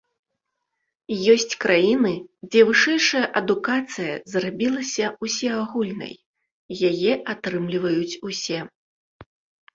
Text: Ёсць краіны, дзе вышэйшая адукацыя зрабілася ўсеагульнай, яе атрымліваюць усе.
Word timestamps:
Ёсць 1.33 1.57
краіны, 1.65 2.13
дзе 2.49 2.61
вышэйшая 2.69 3.21
адукацыя 3.41 4.15
зрабілася 4.33 5.05
ўсеагульнай, 5.27 6.13
яе 6.91 7.13
атрымліваюць 7.37 8.19
усе. 8.31 8.59